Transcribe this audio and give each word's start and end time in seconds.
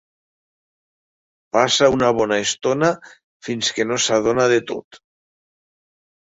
Passa 1.57 1.89
una 1.95 2.09
bona 2.19 2.39
estona 2.45 2.89
fins 3.49 3.69
que 3.77 3.87
no 3.91 3.99
s'adona 4.07 4.49
de 4.55 4.59
tot. 4.73 4.99